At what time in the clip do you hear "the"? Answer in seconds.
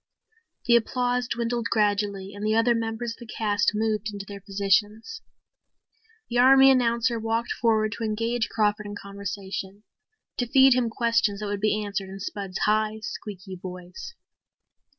0.65-0.75, 2.43-2.55, 3.19-3.31, 6.27-6.39